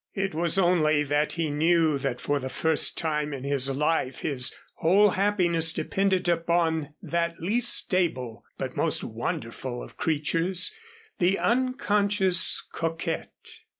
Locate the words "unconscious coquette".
11.37-13.59